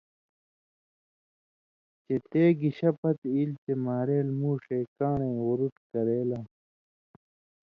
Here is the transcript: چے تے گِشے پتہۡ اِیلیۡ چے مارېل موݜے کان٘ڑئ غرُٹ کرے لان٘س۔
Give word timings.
چے 2.03 2.15
تے 2.29 2.43
گِشے 2.59 2.89
پتہۡ 2.99 3.31
اِیلیۡ 3.35 3.59
چے 3.63 3.73
مارېل 3.85 4.27
موݜے 4.39 4.79
کان٘ڑئ 4.97 5.31
غرُٹ 5.45 5.75
کرے 5.91 6.19
لان٘س۔ 6.29 6.51